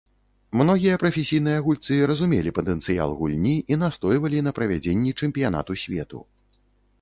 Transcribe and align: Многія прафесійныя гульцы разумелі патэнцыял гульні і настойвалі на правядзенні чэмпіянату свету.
Многія 0.59 0.93
прафесійныя 1.01 1.59
гульцы 1.67 1.97
разумелі 2.11 2.53
патэнцыял 2.59 3.13
гульні 3.19 3.53
і 3.75 3.79
настойвалі 3.83 4.43
на 4.49 4.55
правядзенні 4.61 5.11
чэмпіянату 5.19 5.73
свету. 5.85 6.25